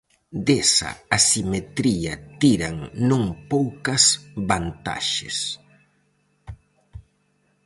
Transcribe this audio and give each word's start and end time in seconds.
Desa 0.47 0.89
asimetría 1.17 2.13
tiran 2.41 2.75
non 3.09 3.23
poucas 3.51 4.03
vantaxes. 4.49 5.37